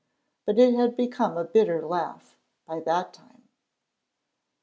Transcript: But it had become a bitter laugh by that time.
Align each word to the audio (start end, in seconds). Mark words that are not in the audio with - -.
But 0.47 0.57
it 0.57 0.73
had 0.73 0.97
become 0.97 1.37
a 1.37 1.43
bitter 1.43 1.85
laugh 1.85 2.35
by 2.65 2.79
that 2.79 3.13
time. 3.13 3.47